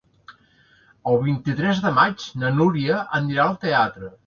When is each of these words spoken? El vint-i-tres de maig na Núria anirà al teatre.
El 1.11 1.19
vint-i-tres 1.25 1.83
de 1.85 1.93
maig 1.99 2.27
na 2.45 2.53
Núria 2.59 3.01
anirà 3.21 3.47
al 3.49 3.57
teatre. 3.69 4.15